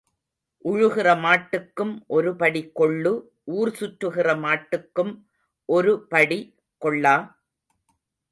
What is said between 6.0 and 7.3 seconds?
படி கொள்ளா?